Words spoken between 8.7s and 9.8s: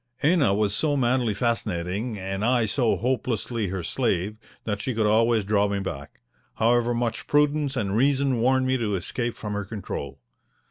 to escape from her